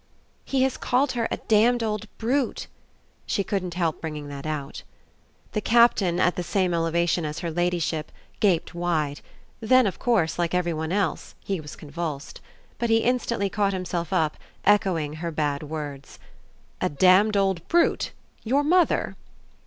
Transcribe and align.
"He 0.45 0.63
has 0.63 0.77
called 0.77 1.11
her 1.11 1.27
a 1.29 1.37
damned 1.37 1.83
old 1.83 2.07
brute." 2.17 2.65
She 3.27 3.43
couldn't 3.43 3.75
help 3.75 4.01
bringing 4.01 4.29
that 4.29 4.47
out. 4.47 4.81
The 5.51 5.61
Captain, 5.61 6.19
at 6.19 6.35
the 6.35 6.41
same 6.41 6.73
elevation 6.73 7.23
as 7.23 7.37
her 7.41 7.51
ladyship, 7.51 8.11
gaped 8.39 8.73
wide; 8.73 9.21
then 9.59 9.85
of 9.85 9.99
course, 9.99 10.39
like 10.39 10.55
every 10.55 10.73
one 10.73 10.91
else, 10.91 11.35
he 11.45 11.61
was 11.61 11.75
convulsed. 11.75 12.41
But 12.79 12.89
he 12.89 13.03
instantly 13.03 13.47
caught 13.47 13.73
himself 13.73 14.11
up, 14.11 14.37
echoing 14.65 15.17
her 15.17 15.29
bad 15.29 15.61
words. 15.61 16.17
"A 16.81 16.89
damned 16.89 17.37
old 17.37 17.67
brute 17.67 18.11
your 18.43 18.63
mother?" 18.63 19.15